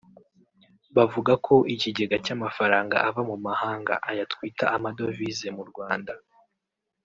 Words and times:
bavuga 0.97 1.33
ko 1.45 1.55
ikigega 1.73 2.15
cy'amafaranga 2.25 2.95
ava 3.07 3.21
mu 3.29 3.35
mahanga(aya 3.45 4.23
twita 4.31 4.65
amadovize 4.75 5.47
mu 5.57 5.63
Rwanda) 5.69 6.13